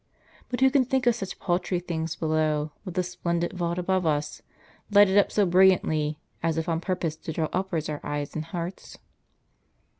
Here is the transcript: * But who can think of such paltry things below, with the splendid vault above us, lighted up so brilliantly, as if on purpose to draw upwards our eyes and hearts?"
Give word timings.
* 0.25 0.49
But 0.49 0.61
who 0.61 0.71
can 0.71 0.83
think 0.83 1.05
of 1.05 1.13
such 1.13 1.37
paltry 1.37 1.79
things 1.79 2.15
below, 2.15 2.71
with 2.83 2.95
the 2.95 3.03
splendid 3.03 3.53
vault 3.53 3.77
above 3.77 4.03
us, 4.03 4.41
lighted 4.89 5.15
up 5.15 5.31
so 5.31 5.45
brilliantly, 5.45 6.17
as 6.41 6.57
if 6.57 6.67
on 6.67 6.81
purpose 6.81 7.15
to 7.17 7.31
draw 7.31 7.49
upwards 7.53 7.87
our 7.87 8.01
eyes 8.03 8.33
and 8.33 8.45
hearts?" 8.45 8.97